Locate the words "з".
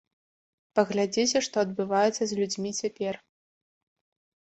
2.25-2.31